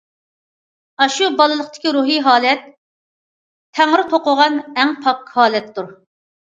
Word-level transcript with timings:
ئاشۇ 1.05 1.27
بالىلىقتىكى 1.41 1.93
روھى 1.99 2.17
ھالەت 2.29 2.67
تەڭرى« 3.81 4.09
توقۇغان» 4.17 4.61
ئەڭ 4.75 5.01
پاك 5.09 5.27
ھالەتتۇر. 5.41 5.99